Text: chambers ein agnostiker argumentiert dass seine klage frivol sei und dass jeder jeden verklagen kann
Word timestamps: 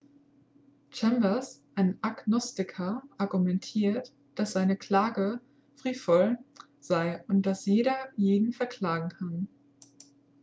chambers 0.89 1.61
ein 1.75 1.99
agnostiker 2.01 3.03
argumentiert 3.19 4.11
dass 4.33 4.53
seine 4.53 4.75
klage 4.75 5.39
frivol 5.75 6.39
sei 6.79 7.23
und 7.27 7.45
dass 7.45 7.67
jeder 7.67 8.09
jeden 8.17 8.51
verklagen 8.51 9.09
kann 9.09 9.47